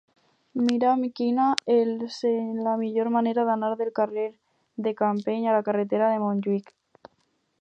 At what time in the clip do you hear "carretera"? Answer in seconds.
5.71-6.13